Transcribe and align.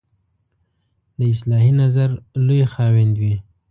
د 1.17 1.19
اصلاحي 1.33 1.71
نظر 1.81 2.09
لوی 2.45 2.63
خاوند 2.73 3.13
وي. 3.21 3.35